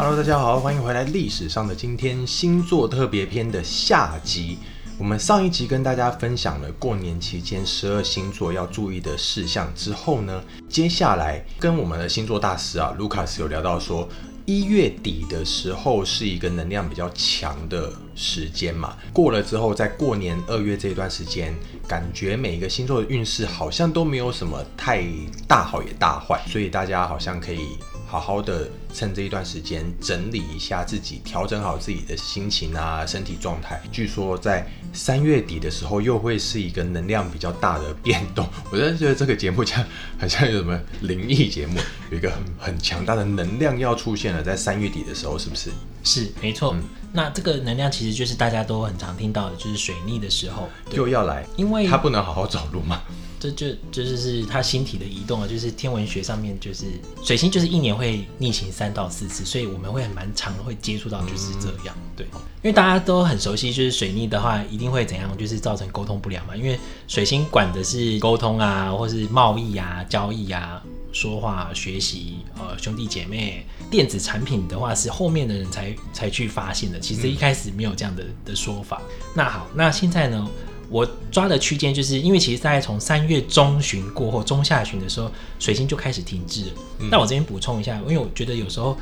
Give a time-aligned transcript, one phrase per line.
[0.00, 1.02] Hello，大家好，欢迎回来。
[1.02, 4.56] 历史上的今天星座特别篇的下集。
[4.96, 14.08] 我们上一集跟大家分享了过年期间十二星座要注意的事项之后呢，接下来跟我们的星座大师啊，卢卡斯有聊到说，
[14.46, 18.96] 一月底的时候是一个能量比较强的时间嘛。
[19.12, 21.52] 过了之后，在过年二月这一段时间，
[21.88, 25.02] 感觉每一个星座的运势好像都没有什么太
[25.48, 27.76] 大好也大坏，所以大家好像可以。
[28.08, 33.78] 好好的趁这一段时间整理一下自己，调整好自己的心情啊，身体状态。
[33.92, 38.48] 据说在三月底的时候，又会是一个能量比较大的变动。
[38.72, 39.84] 我真的觉得这个节目像
[40.18, 41.78] 很像有什么灵异节目，
[42.10, 45.70] 有一个很很强大的能量要出现了，在三月底的时候，是不是？
[46.02, 46.74] 是，没错。
[47.12, 53.02] 那这个能量其实就是大家都很常听到的，就是水逆的时候又要来，因为他不能好好走路嘛。
[53.38, 56.86] 这就就是是他星体的移动啊，就是天文学上面就是
[57.22, 79.00] 水星就是一年会逆行三到四次，所以我们会很蛮常会接触到就是这样，对，因为大家都很熟悉，就是水逆的话一定会怎样，就是造成沟通不良嘛，因为水星管的是沟通啊，或是贸易啊、交易啊、说话、学习，呃，兄弟姐妹，电子产品的话是后面的人才才去发现的，其实一开始没有这样的的说法。
[79.34, 80.48] 那好，那现在呢？
[80.90, 86.70] 我抓的区间，就是因为其实大概从三月中旬过后，中下旬的时候，水星就开始停滞了。
[87.10, 88.96] 那我这边补充一下，因为我觉得有时候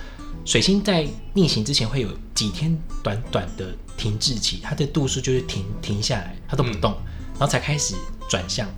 [0.45, 6.93] 水星在逆行之前会有几天短短的停滞期，它的度数就是停停下来，它都不动，
[7.39, 7.95] 然后才开始
[8.29, 8.69] 转向。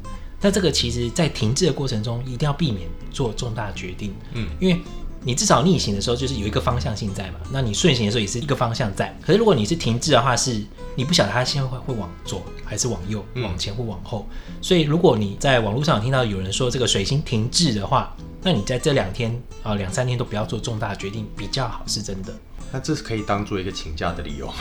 [0.40, 4.14] 那这个其实，在停滞的过程中，一定要避免做重大决定。
[4.34, 4.80] 嗯，因为。
[5.24, 9.14] 你至少逆行的时候就是有一个方向性在嘛，那你顺行的时候也是一个方向在。
[9.24, 10.62] 可是如果你是停滞的话，是
[10.94, 14.26] 你不晓得它现在会会往左还是往右，往前或往后。
[14.62, 22.32] 所以如果你在网络上听到有人说这个水星停滞的话，那你在这两天啊两三天都不要做重大决定比较好，是真的。
[22.72, 24.54] 那这是可以当做一个请假的理由吗？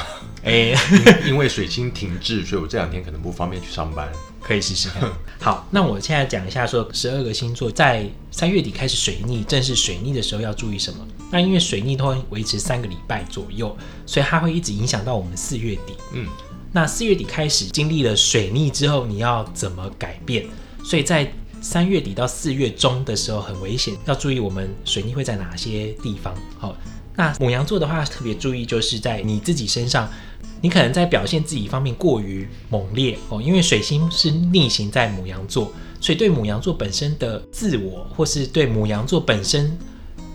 [0.44, 0.74] 哎，
[1.26, 4.10] 因为水星停滞，所以我这两天可能不方便去上班。
[4.40, 5.04] 可以试试看。
[5.42, 11.06] 好，那我现在讲一下，说十二个星座在三月底开始水逆，正是水逆的时候要注意什么？
[11.30, 13.76] 那因为水逆都会维持三个礼拜左右，
[14.06, 15.98] 所以它会一直影响到我们四月底。
[16.14, 16.26] 嗯，
[16.72, 20.46] 那四月底开始经历了水逆之后，你要怎么改变？
[20.82, 21.30] 所以在
[21.60, 26.34] 三月底到四月中的时候很危险，要注意我们水逆会在哪些地方？
[26.58, 26.74] 好，
[27.18, 30.10] 那母羊座的话特别注意，就是在你自己身上。
[30.60, 39.78] 你可能在表现自己方面过于猛烈哦，因为水星是逆行在母羊座，所以对母羊座本身的自我，或是对母羊座本身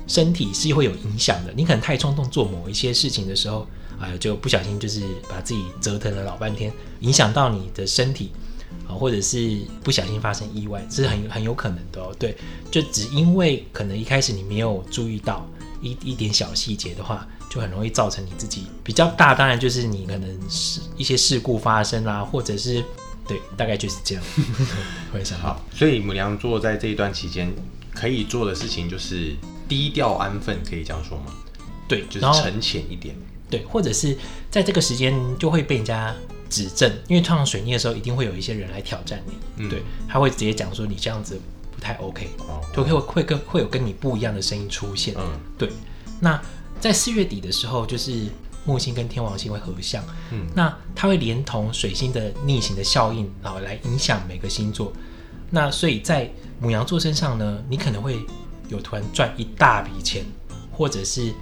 [0.06, 1.52] 身体是会有影响的。
[1.56, 3.66] 你可能太冲动做某一些事情的时候，
[3.98, 8.30] 哎，就不小心就是把自己折腾了老半天，影响到你的身体
[8.86, 12.14] 啊，或者是不小心发生意外，这是很很有可能的哦。
[12.16, 12.36] 对，
[12.70, 15.44] 就只因为可能一开始你没有注意到
[15.82, 17.28] 一一点小细节的话。
[17.50, 22.82] 就很容易造成你自己比较大，当然就是你可能是一些事故发生啦，或者是
[23.28, 24.24] 对，大概就是这样。
[25.12, 27.52] 会想好，所以母羊座在这一段期间
[27.92, 29.36] 可以做的事情就是
[29.68, 31.26] 低调安分，可以这样说吗？
[31.86, 33.14] 对，就是沉潜一点。
[33.50, 34.16] 对，或者是
[34.50, 36.16] 在这个时间就会被人家
[36.48, 39.34] 指正，因为创上水逆的时候，一定会有一些人来挑战你。
[39.56, 41.51] 嗯对，他会直接讲说你这样子不
[41.82, 42.30] 太 OK，
[42.72, 45.14] 就会会跟会有跟你不一样的声音出现。
[45.18, 45.68] 嗯，对，
[46.20, 46.40] 那。
[46.80, 48.26] 在四月底的时候，就是
[48.64, 54.92] 木星跟天王星会合相，嗯，那它会连同水星的逆行的效应，然后来影响每个星座。
[55.48, 56.28] 那所以在
[56.58, 58.18] 母羊座身上呢，你可能会
[58.68, 60.24] 有突然赚一大笔钱，
[60.72, 61.32] 或者是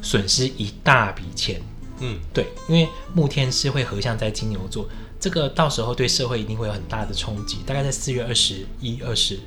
[0.00, 1.60] 损失一大笔钱，
[2.00, 4.88] 嗯，对，因为木天是会合相在金牛座，
[5.20, 7.58] 这个到时候对社会一定会有很大的冲击。
[7.66, 9.38] 大概在四月二十一、二十。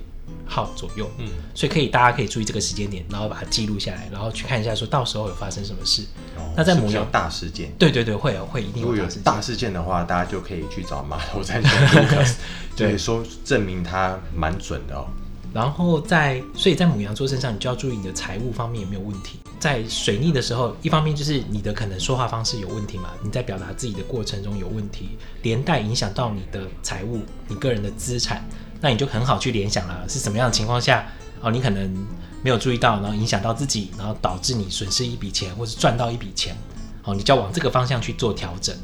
[0.46, 6.04] 号左右，嗯，所以可以，大家可以注意这个时间点，然后把它记录下来，然后去看一下，说到时候有发生什么事。
[6.56, 12.36] 那在母羊大事件，对对对，会有会一定如果有大事件的话，大家就可以去找码头山先生，
[12.76, 15.06] 对，说证明他蛮准的哦。
[15.52, 19.40] 然后在，所以在母羊座身上，你就要注意你的财务方面有没有问题。
[19.60, 28.46] 在水逆的时候，一方面就是你的可能说话方式有问题嘛，你在表达自己的过程中有问题，连带影响到你的财务，你个人的资产。
[28.82, 31.06] 那你就很好去联想了，是什么样的情况下
[31.42, 32.08] 哦，你可能
[32.42, 36.56] 没有注意到，然后影响到自己，然后导致你损失一笔钱，或是赚到一笔钱，
[37.04, 38.76] 哦，你就要往这个方向去做调整。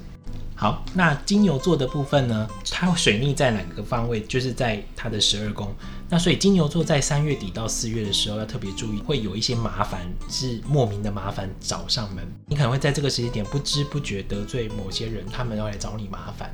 [0.57, 4.21] 好，那金牛座的部分呢，它水逆在哪个方位？
[4.21, 5.69] 就是在它的十二宫。
[6.09, 12.25] 那所以金牛座在三月底到四月的时候要特别注意，会有一些麻烦，是莫名的麻烦找上门。
[12.48, 16.53] 你可能会在这个时间点不知不觉得罪某些人，他们要来找你麻烦。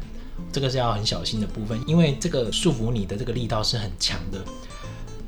[0.51, 4.39] 这个是要很小心的部分，因为这个束缚你的这个力道是很强的，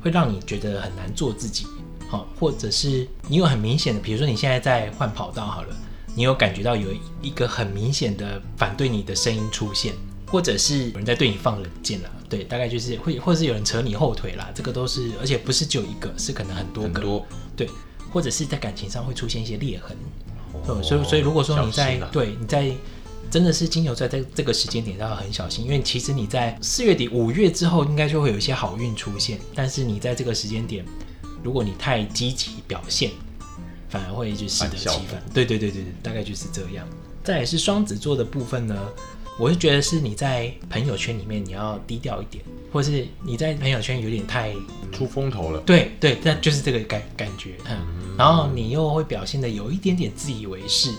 [0.02, 1.66] 会让你觉得很难做自己。
[2.08, 5.74] 好，或者是你有很明显的，比如说你现在在换跑道好了，
[6.14, 6.88] 你有感觉到有
[7.22, 9.94] 一个很明显的反对你的声音出现，
[10.26, 17.26] 或者是有人在对你放冷箭了，对，大概就是会，或者是有人扯你后腿啦，这个都是，而且不是只有一个，是可能很多个，很多
[17.56, 17.68] 对，
[18.12, 19.96] 或者是在感情上会出现一些裂痕，
[20.52, 22.70] 哦对，所以所以如果说你在、对你在
[23.34, 30.84] 真的是金牛座在这个时间点要很小心，因为其实你在四月底五月之后应该就会有一些好运出现，但是你在这个时间点，
[31.42, 33.10] 如果你太积极表现，
[33.88, 35.20] 反而会就适得其反。
[35.34, 36.86] 对对对对对，大概就是这样。
[37.24, 38.88] 再来是双子座的部分呢，
[39.36, 44.54] 我是觉得是你在朋友圈里面你要低调一点，或是你在朋友圈有点太
[44.92, 50.92] 出风头了，对对，但就是这个感感觉，嗯，然后你又会表现的有一点点自以为是，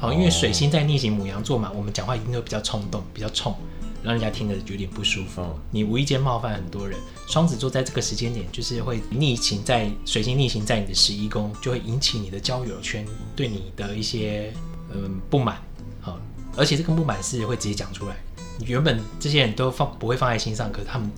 [0.00, 3.52] 好，因为水星在逆行母羊座嘛，我们讲话一定会比较冲动，比较冲，
[4.00, 5.42] 让人家听得有点不舒服。
[5.42, 6.96] 嗯你无意间冒犯很多人，
[7.26, 13.04] 双子座在这个时间点就是会逆行在水星逆行在你的十一宫，就会引起你的交友圈
[13.34, 14.52] 对你的一些
[14.94, 15.60] 嗯不满，
[16.00, 16.16] 好，
[16.56, 18.16] 而且这个不满是会直接讲出来，
[18.56, 21.10] 你原本这些人都放不会放在心上，可是他们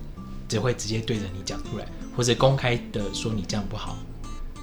[0.49, 1.85] 只会直接对着你讲出来，
[2.17, 3.95] 或者公开的说你这样不好，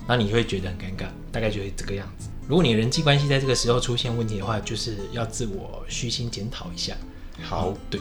[0.08, 2.28] 然后你会觉得很尴尬，大概就会这个样子。
[2.48, 6.96] 如果你人际关系在这个时候出现问题的话，就是要自我虚心检讨一下。
[7.42, 8.00] 好，对。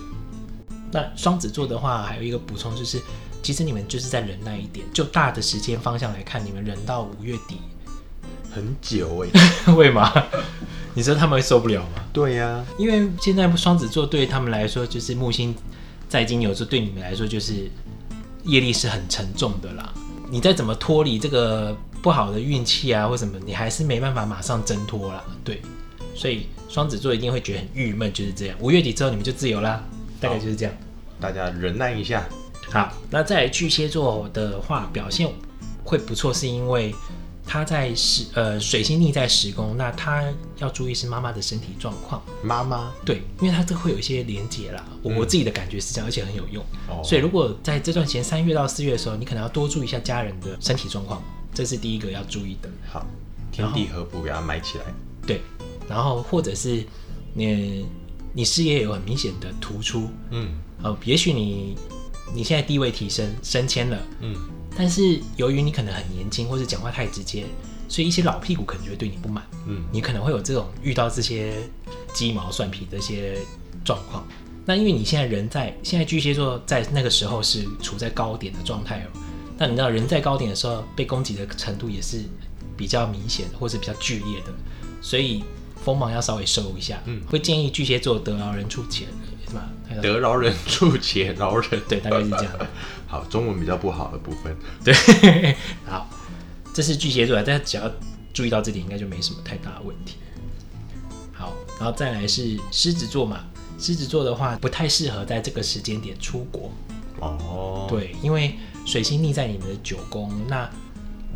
[0.89, 3.01] 那双子座的话，还有一个补充就是，
[3.43, 4.85] 其实你们就是在忍耐一点。
[4.93, 7.57] 就大的时间方向来看，你们忍到五月底，
[8.49, 9.29] 很久哎、
[9.75, 10.13] 为嘛？
[10.95, 12.05] 你说他们会受不了吗？
[12.13, 15.53] 对呀、因为现在双子座对他们来说，就是木星
[16.07, 17.69] 在金牛座，对你们来说就是
[18.45, 19.93] 业力是很沉重的啦。
[20.29, 25.23] 你再怎么脱离这个不好的运气啊，或什么，你还是没办法马上挣脱啦。
[25.43, 25.61] 对，
[26.15, 28.57] 所以双子座一定会觉得很郁闷，就是这样。
[28.59, 29.83] 五月底之后你们就自由啦，
[30.19, 30.73] 大概就是这样。
[31.19, 32.27] 大家忍耐一下。
[32.69, 35.31] 好，那在巨蟹座的话，表现
[35.83, 36.93] 会不错，是因为
[37.45, 40.21] 他在时呃水星逆在时宫，那他
[40.57, 42.21] 要注意是妈妈的身体状况。
[42.43, 46.61] 妈妈对，因为他这会有一些连结啦，我、我自己的感觉是这样，而且很有用。
[46.89, 51.23] 哦所以如果在这段时间三月到四月的时候，你可能要多注意一下家人的身体状况，
[51.57, 52.69] 这是第一个要注意的。
[52.87, 53.03] 好，
[53.51, 54.83] 天地合补给它埋起来。
[55.25, 55.41] 对，
[55.89, 56.85] 然后或者是
[57.33, 57.87] 你
[58.31, 60.49] 你事业有很明显的突出，嗯
[60.83, 61.75] 哦，也许你
[62.31, 64.35] 你现在地位提升升迁了，嗯，
[64.77, 67.45] 但是由于你可能很年轻，或者讲话太直接，
[67.89, 69.43] 所以一些老屁股可能就会对你不满。
[69.65, 71.55] 嗯，你可能会有这种遇到这些
[72.13, 73.39] 鸡毛蒜皮的一些
[73.83, 74.23] 状况。
[74.63, 79.19] 那因为你现在人在现在巨蟹座在那个时候是处在高点的状态哦，
[79.57, 82.21] 那你知道人在高点的时候被攻击的程度也是
[82.75, 84.53] 比较明显的，或是比较剧烈的，
[85.01, 85.43] 所以
[85.83, 87.01] 锋芒要稍微收一下。
[87.05, 89.05] 嗯会建议巨蟹座得饶人处且
[89.47, 89.69] 是吧？
[90.01, 91.81] 得饶人处且饶人。
[91.87, 92.53] 对，大概是这样。
[93.07, 94.55] 好，中文比较不好的部分。
[94.83, 95.55] 对，
[95.85, 96.09] 好，
[96.73, 97.89] 这是巨蟹座，大家只要
[98.33, 100.17] 注意到这点，应该就没什么太大的问题。
[101.33, 103.45] 好，然后再来是狮子座嘛，
[103.79, 106.71] 狮子座的话不太适合在这个时间点出国，
[107.21, 108.55] 哦，，对，因为
[108.87, 110.67] 水星逆在你们的九宫，那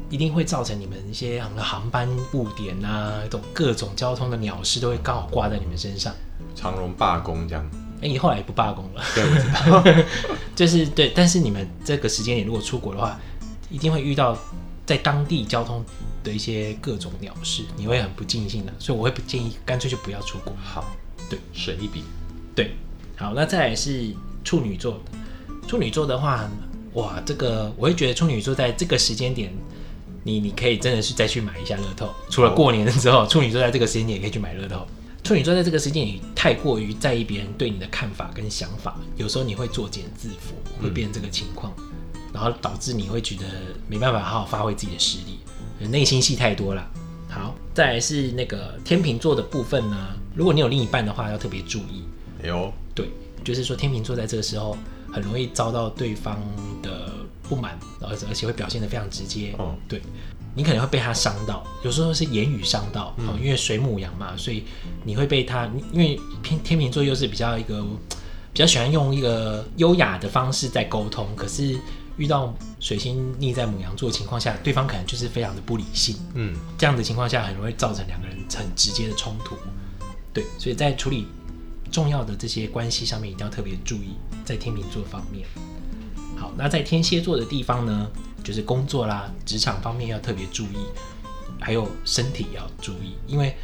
[0.09, 6.13] 一定会造成你们一些航航班误点啊，这种各种交通的鸟事都会刚好挂在你们身上。
[6.55, 7.69] 长荣罢工这样。
[8.01, 9.03] 哎，你后来也不罢工了。
[9.13, 10.05] 对，我知道。
[10.55, 13.19] 就是对，但是你们这个时间点如果出国的话，
[13.69, 14.37] 一定会遇到
[14.85, 15.83] 在当地交通
[16.23, 20.53] 的一些各种鸟事，你会很不尽兴的，所以我会不建议，干脆就不要出国。
[20.63, 20.85] 好，
[21.29, 22.05] 对，省一笔。
[22.55, 22.71] 对，
[23.17, 26.49] 好，那再来是处女座的，处女座的话，
[26.93, 29.53] 哇，这个我会觉得处女座在这个时间点，
[30.23, 34.85] 你你可以真的是再去买一下乐透，除了过年的时候，处女座在这个时间点也可以去买乐透。
[35.23, 41.71] 处女座在这个时间点太过于在意别人对你的看法跟想法，有时候你会作茧自缚，会变成这个情况，
[42.33, 43.43] 然后导致你会觉得
[43.87, 46.85] 没办法好好发挥自己的实力，内心戏太多了。
[47.29, 52.03] 好，再来是那个天秤座的部分呢，如果你有另一半的话，要特别注意。
[52.43, 53.09] 哎呦，对，
[53.43, 54.75] 就是说天秤座在这个时候
[55.11, 56.39] 很容易遭到对方
[56.81, 57.13] 的
[57.43, 59.53] 不满，而而且会表现得非常直接。
[59.57, 60.01] 哦对，
[60.55, 64.63] 你可能会被他伤到，有时候是言语伤到，哦，因为水母羊嘛，所以
[65.03, 67.81] 你会被他，因为天天秤座又是比较一个
[68.53, 71.77] 比较喜欢用一个优雅的方式在沟通，可是
[72.17, 79.55] 遇到水星逆在母羊座的情况下，对方可能就是非常的不理性，嗯，这样的情况下很容易造成两个人很直接的冲突。
[80.33, 81.27] 对，所以在处理
[81.91, 85.45] 重要的这些关系上面，一定要特别注意，在天秤座方面。
[86.37, 88.09] 好，那在天蝎座的地方呢，
[88.43, 90.77] 就是工作啦、职场方面要特别注意，
[91.59, 93.55] 还有身体要注意，因为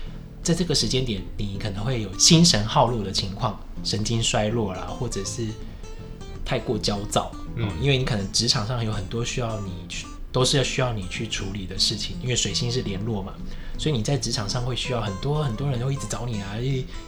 [0.44, 5.48] 在这个时间点，你可能会有心神耗弱的情况，神经衰弱啦，或者是
[6.46, 10.06] 太过焦躁，嗯，因为你可能职场上有很多需要你去
[10.38, 13.34] 都是要需要你去处理的事情，因为水星是联络嘛，
[13.76, 16.54] 所以你在职场上会需要很多很多人会一直找你啊，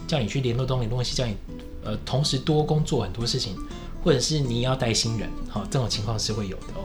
[0.08, 1.36] 叫你去联络东联络西，叫你
[1.84, 3.56] 呃同时多工作很多事情，
[4.02, 6.82] 或者是你要带新人，好，这种情况是会有的哦。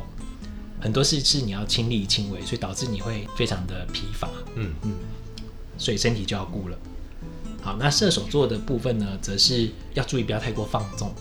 [0.80, 4.94] 很多事是你要亲力亲为，所以导致你会非常的疲乏，嗯嗯，
[5.80, 6.78] 所以身体就要顾了。
[7.64, 11.12] 好，那射手座的部分呢，则是要注意不要太过放纵，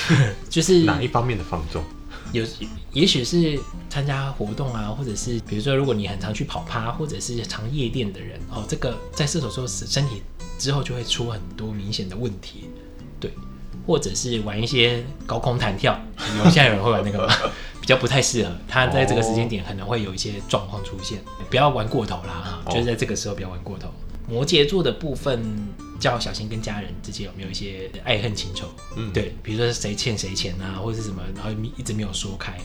[0.50, 1.82] 就是哪一方面的放纵？
[2.34, 2.46] 有，
[2.92, 10.22] 也许是参加活动啊，或者是比如说，如果你很常去跑趴，或者是常夜店的人哦，这个在射手座身体
[10.58, 12.64] 之后就会出很多明显的问题，
[13.20, 13.32] 对，
[13.86, 15.98] 或者是玩一些高空弹跳，
[16.38, 17.34] 有 现在有人会玩那个吗？
[17.80, 23.88] 比较不太适合，他在这个时间点可能会有一些状况出现，不要玩过头啦哈，就是在这个时候不要玩过头。
[24.26, 25.38] 摩羯座的部分，
[26.04, 28.68] 叫小心跟家人之间有没有一些爱恨情仇？
[28.94, 32.60] 嗯，对，比如说谁欠谁钱啊，或者是什么，然后一直没有说开，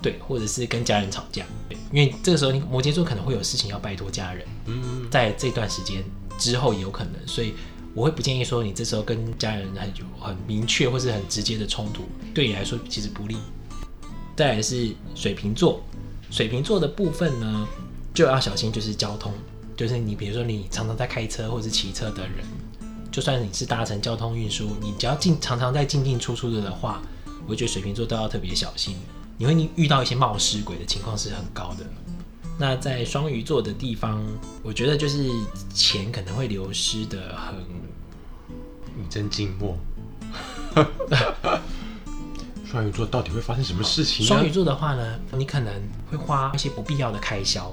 [0.00, 6.02] 对，或者是跟家人吵架，对，因为这个时候你摩羯座可能会有事情要拜托家人，嗯，在这段时间
[6.38, 7.52] 之后也有可能，所以
[7.92, 13.36] 我会不建议说你这时候跟家人很有很明确或是很直接的冲突，对你来说其实不利。
[14.34, 15.82] 再来是水瓶座，
[16.30, 17.68] 水瓶座的部分呢，
[18.14, 19.30] 就要小心，就是交通。
[19.74, 22.44] 就是你，比如说你常常在开车或是骑车的人，
[23.12, 27.02] 就算你是搭乘交通运输，你只要进常常在进进出出的的话，
[27.46, 28.96] 我觉得水瓶座都要特别小心，
[29.36, 31.84] 你会遇到一些冒失鬼的情况是很高的。
[32.58, 34.24] 那在双鱼座的地方，
[34.62, 35.28] 我觉得就是
[35.74, 37.54] 钱可能会流失的很，
[38.96, 39.76] 你真静默。
[42.64, 44.24] 双鱼座到底会发生什么事情？
[44.24, 45.70] 双鱼座的话呢，你可能
[46.10, 47.70] 会花一些不必要的开销，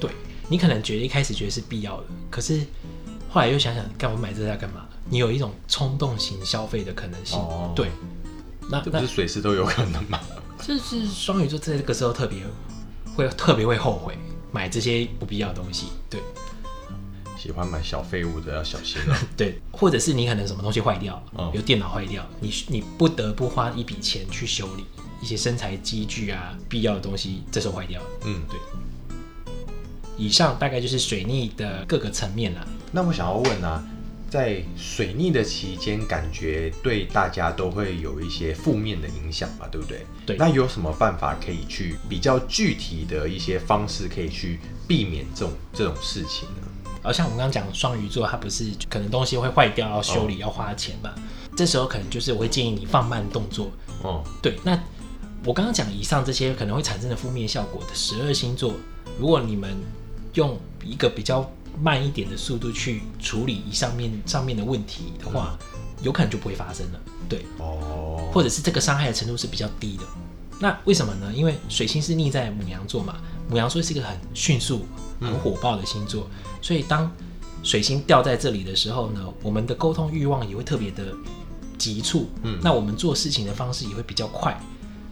[0.00, 0.10] 对。
[0.50, 2.64] 你可能觉得一开始觉得是必要的，可是
[3.30, 4.86] 后来又想想，干我买这要干嘛？
[5.10, 7.38] 你有一种冲动型消费的可能性，
[7.74, 7.90] 对。
[8.70, 10.20] 那这不是随时都有可能吗？
[10.60, 12.40] 就是双鱼座在这个时候特别
[13.16, 14.18] 会特别会后悔
[14.52, 16.20] 买这些不必要的东西，对。
[17.38, 19.60] 喜欢买小废物的要小心了， 对。
[19.72, 21.22] 或者是你可能什么东西坏掉，
[21.54, 24.84] 有电脑坏掉，你你不得不花一笔钱去修理
[25.22, 28.58] 一些身材机具啊，必要的东西，这时候坏掉了，嗯，对。
[30.18, 32.68] 以上大概就是水逆的各个层面了。
[32.90, 33.82] 那我想要问啊，
[34.30, 40.06] 在水逆的期间，感觉对大家都会有一些负面的影响吧，对不对？
[40.26, 40.36] 对。
[40.36, 46.92] 那有什么办法可以去比较具体的一些方式，可以去避免这种这种事情呢？
[47.02, 51.10] 而像我们刚刚讲双鱼座，它不是可能东西会坏掉要修理要花钱嘛？
[51.56, 53.70] 这时候可能就是我会建议你放慢动作。
[54.02, 54.24] 哦。
[54.42, 54.58] 对。
[54.64, 54.78] 那
[55.44, 58.74] 我刚刚讲以上这些可能会产生的负面效果的十二星座，
[59.18, 59.76] 如果你们
[60.34, 61.48] 用一个比较
[61.80, 65.58] 慢一点的速度去处理上面上面的问题的话，
[66.02, 67.00] 有可能就不会发生了。
[67.28, 70.04] 对，哦，或者是这个伤害的程度是比较低的。
[70.60, 71.32] 那为什么呢？
[71.32, 73.16] 因为水星是逆在母羊座嘛，
[73.48, 74.86] 母羊座是一个很迅速、
[75.20, 76.28] 很火爆的星座，
[76.60, 77.10] 所以当
[77.62, 81.14] 水星掉在这里的时候呢，我们的沟通欲望也会特别的
[81.76, 82.28] 急促。
[82.42, 84.58] 嗯，那我们做事情的方式也会比较快。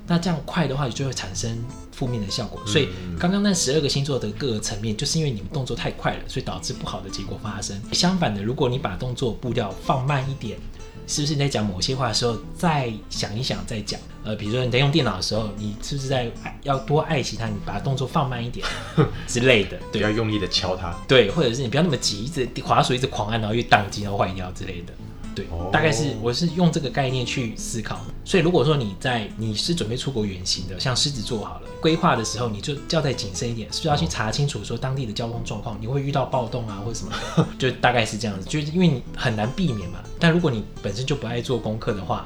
[0.08, 1.56] 那这样快的话，就会产生
[1.96, 2.60] 负面的效果。
[2.66, 7.80] 所以刚刚那十二个星座的各个层面，就是因为你们动作太快了，所以导致不好的结果发生。
[7.92, 10.58] 相反的，如果你把动作步调放慢一点，
[11.06, 13.98] 是不是你在讲某些话的时候再想一想再讲？
[14.24, 16.28] 呃，比如说你在用电脑的时候，你是不是在
[16.64, 17.46] 要多爱惜它？
[17.46, 18.66] 你把动作放慢一点
[19.26, 20.92] 之类的，对要用力的敲它。
[21.06, 24.92] 对，或者是你不要那么急，一直滑鼠一直狂按，然后又宕机，然后坏掉之类的。
[25.36, 37.12] 对，大概是我是用这个概念去思考，所以如果说你在你是准备出国远行的，像狮子座好了，规划的时候你就要再谨慎一点，是不是要去查清楚说当地的交通状况，你会遇到暴动啊或者什么，
[37.60, 39.98] 就大概是这样子，就是因为你很难避免嘛。
[40.18, 42.24] 但如果你本身就不爱做功课的话，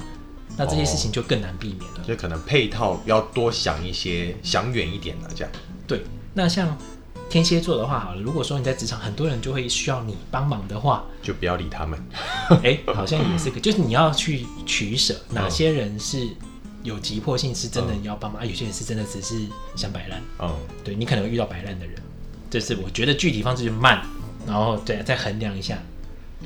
[0.55, 2.03] 那这些事情就更难避免了。
[2.07, 5.51] 就可能配套要多想一些，想远一点了这样。
[5.85, 6.01] 对，
[6.33, 6.77] 那像。
[7.29, 11.97] 天蝎座的话，好了，如果说你在职场，很多人就会需要你帮忙的话，就不要理他们。
[12.63, 16.27] 哎，好像也是个，就是你要去取舍，哪些人是
[16.83, 18.45] 有急迫性，是真的要帮忙啊？
[18.45, 19.35] 有些人是真的只是
[19.75, 20.21] 想摆烂。
[20.37, 21.95] 哦，对你可能会遇到摆烂的人，
[22.49, 24.05] 这是我觉得具体方式就慢，
[24.45, 25.77] 然后对再衡量一下。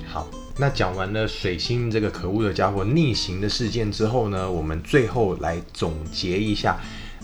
[0.05, 6.79] 好，那讲完了水星这个可恶的家伙逆行的事件之后呢，我们最后来总结一下。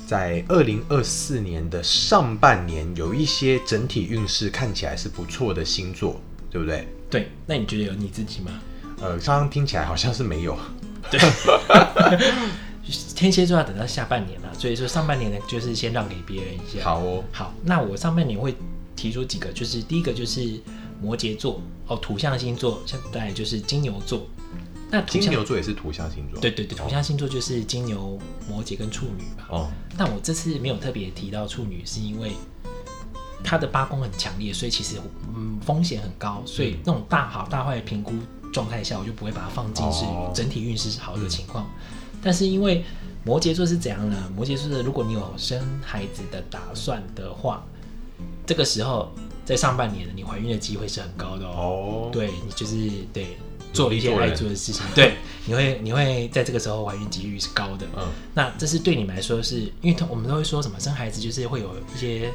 [0.08, 6.86] 在二零二四年的上半年，有一些整体运势看起来是不错的星座，对不对？
[7.12, 8.52] 对，那你觉得有你自己吗？
[9.02, 10.58] 呃，刚刚听起来好像是没有。
[11.10, 11.20] 对，
[13.16, 16.84] 天蝎座要等到下半年了，所以说上半年呢，就是先让给别人一下。
[16.84, 18.56] 好哦，好，那我上半年会
[18.96, 20.60] 提出几个，就是第一个就是
[21.02, 24.26] 摩羯座哦，土象星座，现在就是金牛座。
[24.90, 26.40] 那土象金牛座也是土象星座。
[26.40, 29.48] 对对对，土象星座就是金牛、摩羯跟处女吧。
[29.50, 32.34] 哦，但我这次没有特别提到处女，是因为
[33.44, 34.98] 它的八宫很强烈，所以其实
[35.36, 38.14] 嗯风险很高，所以那种大好大坏的评估
[38.54, 41.70] 状态下，我就不会把它放进是哦整体运势是好的情况。
[42.24, 42.84] 但是因为
[43.24, 44.32] 摩羯座是怎样呢？
[44.36, 47.64] 摩羯座的，如果你有生孩子的打算的话，
[48.46, 49.12] 这个时候
[49.46, 52.08] 在上半年你怀孕的机会是很高的哦。
[52.08, 52.76] 哦，对你就是
[53.14, 53.38] 对
[53.74, 57.88] 做了一些爱做的事情，对，你会你会在这个时候怀孕几率是高的。
[57.96, 62.32] 嗯，那这是对你们来说是，因为我们都会说什么生孩子就是会有一些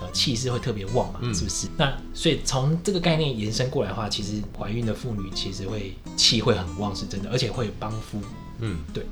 [0.00, 1.66] 呃气势会特别旺嘛，嗯是不是？
[1.76, 8.20] 那所以从这个概念延伸过来的话，其实怀孕的妇女其实会气会很旺，是真的，而且会帮夫。
[8.60, 9.04] 嗯，对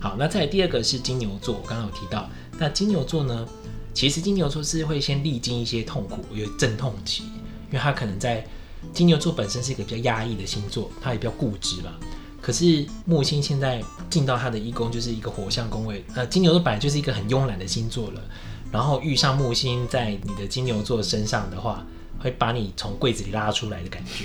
[0.00, 2.28] 好，那再来第二个是金牛座，我刚刚有提到，
[2.58, 3.46] 那金牛座呢，
[3.92, 8.46] 其实金牛座是会先历经一些痛苦，有阵痛期，因为他可能在
[8.92, 11.92] 金牛座本身是一个比较压抑的星座，他也比较固执嘛。
[12.42, 18.20] 可是木星现在进到他的一宫，就是一个火象宫位，呃，金牛座本来就是一个很慵懒的星座了，
[18.74, 21.86] 然后遇上木星在你的金牛座身上的话，
[22.18, 24.24] 会把你从柜子里拉出来的感觉，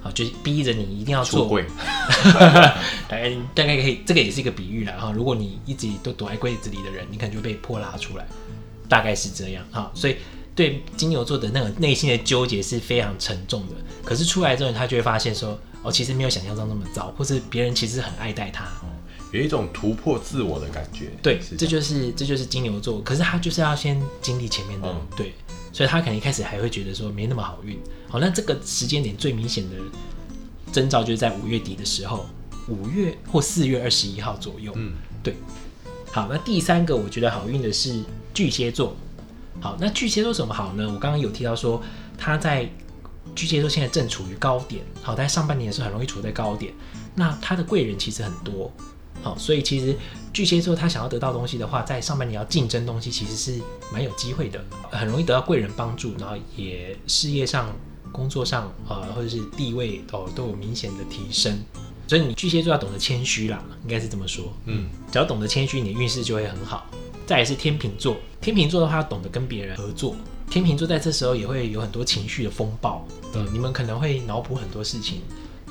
[0.00, 1.66] 好，就是逼着你一定要做出柜。
[3.08, 5.10] 大概大概可以，这个也是一个比喻啦哈。
[5.10, 8.24] 如果你一直都躲在柜子里的人，你可能就被迫拉出来，
[8.88, 9.90] 大概是这样哈。
[9.96, 10.18] 所以
[10.54, 13.74] 对金牛座的那个内心的纠结是非常沉重的。
[14.04, 18.64] 可是出来之后，他就会发现说，哦，其实没有想象中那么糟，或是别人其实很爱戴他。
[19.32, 21.10] 有一种突破自我的感觉。
[21.22, 23.00] 对，这就是这就是金牛座。
[23.02, 25.34] 可是他就是要先经历前面的，嗯对，
[25.72, 27.78] 所以他可能一开始还会觉得说没那么好运。
[28.08, 29.76] 好，那这个时间点最明显的
[30.72, 32.26] 征兆就是在五月底的时候，
[32.68, 34.72] 五月或四月二十一号左右。
[34.76, 34.92] 嗯，
[35.22, 35.34] 对。
[36.10, 38.96] 好，那第三个我觉得好运的是巨蟹座。
[39.60, 40.86] 好，那巨蟹座什么好呢？
[40.86, 41.82] 我刚刚有提到说
[42.16, 42.66] 他在
[43.34, 46.72] 巨蟹座现在正处于高点，好，在上半年的时候很容易处在高点。
[47.14, 48.72] 那他的贵人其实很多，
[49.22, 49.96] 好，所以其实
[50.32, 53.60] 巨蟹座他想要得到东西的话，在上半年要竞争东西，其实是
[53.92, 57.74] 蛮有机会的，很容易得到贵人帮助，然后也事业上、
[58.12, 61.58] 工作上呃或者是地位哦都有明显的提升。
[62.06, 64.52] 所以你巨蟹座要懂得谦虚啦，应该是这么说。
[64.64, 66.86] 嗯，只要懂得谦虚，你的运势就会很好。
[67.26, 70.16] 再也是天秤座，天秤座的话要懂得跟别人合作。
[70.48, 75.20] 天秤座在这时候也会有很多情绪的风暴，呃，你们可能会脑补很多事情，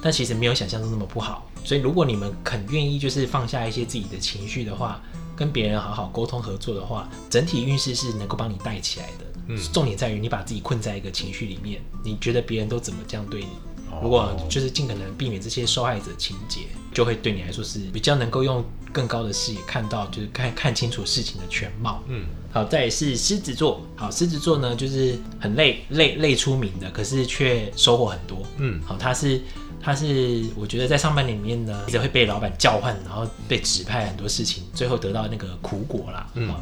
[0.03, 1.46] 但其实没有想象中那么不好。
[1.63, 5.01] 所以如果你们肯愿意就是放下一些自己的情绪的话，
[5.35, 9.25] 跟别人好好沟通合作的话，整体运势是能够帮你带起来的。
[9.49, 13.47] 嗯重点在于你把自己困在一个情绪里面，你觉得别人都怎么这样对你？
[13.89, 16.61] 哦如果就是尽可能避免这些受害者情节，
[16.93, 22.03] 就会对你来说是比较能够用更高的视野看到，就是看看清楚事情的全貌。
[22.07, 23.81] 嗯，好，再是狮子座。
[23.95, 28.45] 好，狮子座呢就是很累累累出名的，可是却收获很多。
[28.57, 29.41] 嗯，好，他是
[29.81, 36.29] 他是我觉得在上半年里面呢，一直会被老板叫唤，然后被指派很多事情，最后得到那个苦果啦。
[36.35, 36.61] 嗯啊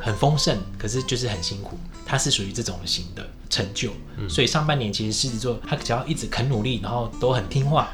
[0.00, 1.78] 很丰盛，可是就是很辛苦。
[2.04, 3.90] 他是属于这种型的成就，
[4.28, 7.88] 所以上半年其实狮子座他只要一直肯努力，然后都很听话，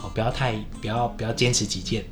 [0.00, 2.04] 哦，不要太不要不要坚持己见，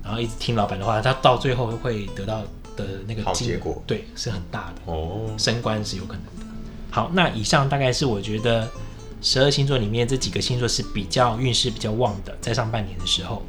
[0.00, 2.42] 然后一直听老板的话，他到最后会得到
[2.76, 4.92] 的那个结果对，是很大的。
[4.92, 6.54] 哦，升官是有可能的。
[6.92, 8.70] 好，那以上大概是我觉得
[9.22, 13.42] 十二星座里面这几个星座是比较运势比较旺的，在上半年的时候。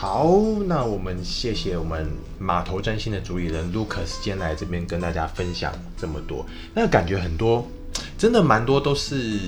[0.00, 0.28] 好，
[0.66, 6.46] 那我们谢谢我们码头占星的主理人 Lucas 今天来这边跟大家分享这么多。
[6.72, 7.66] 那感觉很多，
[8.16, 9.40] 真的蛮多都是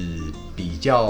[0.57, 1.07] 比较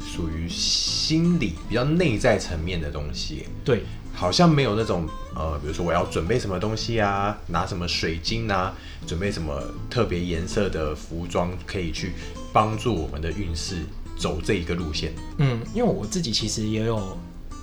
[0.00, 8.74] 属于心理、比较内在层面的东西，对，好像没有那种呃，比如说我要准备什么东西啊，拿什么水晶啊，
[9.06, 12.14] 准备什么特别颜色的服装，可以去
[12.52, 13.84] 帮助我们的运势
[14.16, 15.12] 走这一个路线。
[15.38, 17.16] 嗯，因为我自己其实也有，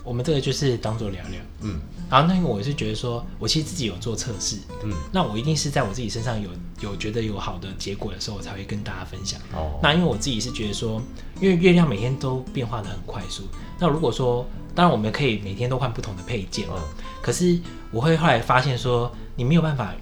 [0.03, 1.39] 我们这个就是当做聊聊。
[1.61, 1.79] 嗯。
[2.09, 6.49] 然后那个我是觉得说，我其实自己有做测试，嗯，那我一定是在我自己身上有
[6.81, 9.39] 有觉得有好的结果的时候，我才会跟大家分享。
[9.53, 10.99] 哦，那因为我自己是觉得说，
[11.39, 13.43] 因为月亮每天都变化的很快速，
[13.77, 17.03] 那如果说，当然我们可以每天都换不同的配件嘛，嗯。
[17.21, 17.59] 可是
[17.91, 19.93] 我会后来发现说，你没有办法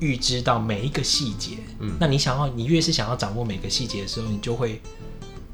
[0.00, 1.96] 预知到每一个细节，嗯。
[2.00, 4.80] 那你想要，你越是想要掌握每个细节的时候，你就会，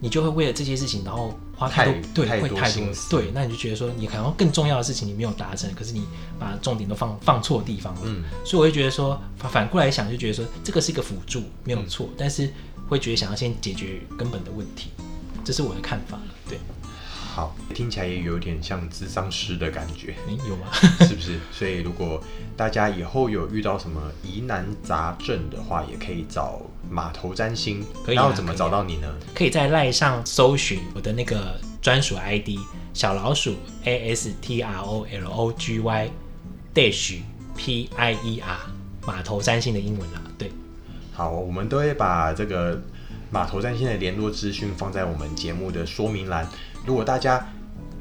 [0.00, 6.04] 你就会为了这些事情，然后花太多太对，太会太多对，那你就觉得说，你可能更重要的事情你没有达成，可是你
[6.38, 8.24] 把重点都放放错地方了，嗯。
[8.44, 11.80] 所以我会觉得说，反反过来想，就觉得说这个是一个辅助，没嗯。
[11.80, 12.50] 有错，但是
[12.88, 14.90] 会觉得想要先解决根本的问题，
[15.44, 16.34] 这是我的看法了。
[16.48, 16.58] 对，
[17.34, 20.66] 好，听起来也有点像智商师的感觉，你有吗？
[21.00, 21.40] 是不是？
[21.50, 22.22] 所以如果
[22.54, 27.82] 大家以后有遇到什么疑难杂症的话，也可以找码头占星。
[28.04, 29.08] 可以啊然后怎么找到你呢？
[29.34, 32.50] 可以在赖上搜寻我的那个专属 ID
[32.92, 36.10] 小老鼠 A S T R O L O G Y
[36.74, 37.20] dash
[37.56, 38.58] P I E R
[39.06, 40.52] 码头占星的英文啦，对。
[41.14, 42.78] 好，我们都会把这个
[43.30, 46.46] 码头占星的联络资讯放在我们节目的说明栏。
[46.86, 47.46] 如果大家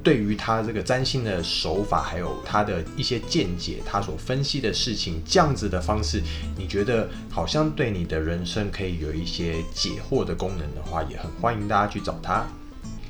[0.03, 6.23] 对于他这个占星的手法，还有他的一些见解，他所分析的事情，这样子的方式，
[6.57, 12.43] 你觉得好像对你的人生可以有一些解惑的功能的话，也很欢迎大家去找他。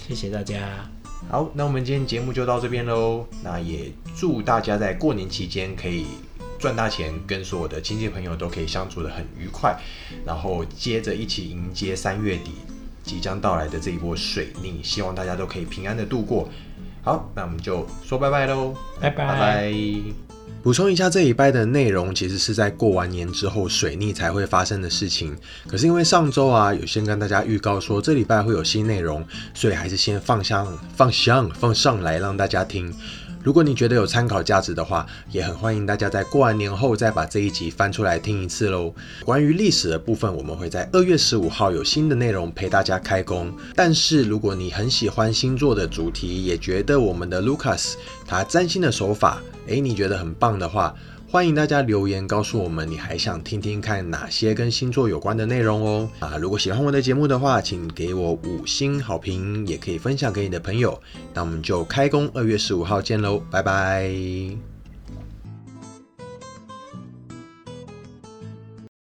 [0.06, 0.90] 谢谢大家。
[1.30, 3.26] 好，那我们今天节目就到这边喽。
[3.42, 6.06] 那也祝大家在过年期间可以
[6.60, 9.80] 赚大钱，跟所有的亲戚朋友都可以相处的很愉快，
[10.26, 12.52] 然后接着一起迎接三月底
[13.12, 16.48] 即将到来的这一波水逆，希望大家都可以平安的度过。
[17.04, 19.74] 好，那我们就说拜拜喽，拜拜拜拜。
[20.64, 25.36] 补充一下，这一拜的内容其实是在过完年之后水逆才会发生的事情。
[25.68, 32.96] 可是因为上周啊，有先跟大家预告说这礼拜会有新内容，所以还是先放上放上放上来让大家听。
[33.44, 38.94] 如果你觉得有参考价值的话，也很欢迎大家在过完年后再把这一集翻出来听一次喽。
[39.26, 43.52] 关于历史的部分，我们会在二月十五号有新的内容陪大家开工。
[43.76, 47.94] 但是如果你很喜欢星座的主题，也觉得我们的 Lucas
[48.28, 50.94] 他占星的手法，诶，你觉得很棒的话，
[51.32, 56.10] 欢迎大家留言告诉我们，你还想听听看哪些跟星座有关的内容哦。
[56.20, 61.02] 啊，如果喜欢我的节目的话，请给我五星好评，也可以分享给你的朋友。
[61.34, 64.71] 那我们就开工二月十五号见喽，拜拜。